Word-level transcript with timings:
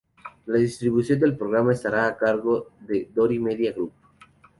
La 0.47 0.55
distribución 0.57 1.19
del 1.19 1.37
programa 1.37 1.73
estará 1.73 2.07
a 2.07 2.17
cargo 2.17 2.71
de 2.79 3.11
Dori 3.13 3.37
Media 3.37 3.71
Group. 3.71 3.93